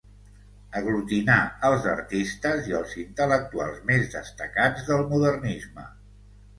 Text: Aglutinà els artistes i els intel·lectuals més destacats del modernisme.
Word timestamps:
Aglutinà 0.79 1.35
els 1.69 1.85
artistes 1.91 2.71
i 2.71 2.75
els 2.81 2.97
intel·lectuals 3.05 3.87
més 3.93 4.11
destacats 4.19 4.93
del 4.93 5.09
modernisme. 5.15 5.91